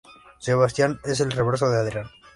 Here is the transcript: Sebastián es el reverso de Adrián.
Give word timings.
Sebastián 0.39 0.99
es 1.03 1.19
el 1.19 1.29
reverso 1.29 1.69
de 1.69 1.77
Adrián. 1.77 2.07